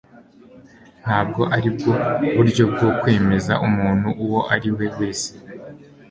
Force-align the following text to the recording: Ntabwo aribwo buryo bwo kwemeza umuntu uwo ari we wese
Ntabwo 1.03 1.41
aribwo 1.55 1.91
buryo 2.35 2.63
bwo 2.71 2.87
kwemeza 2.99 3.53
umuntu 3.67 4.07
uwo 4.23 4.39
ari 4.53 4.69
we 4.77 4.85
wese 4.97 5.29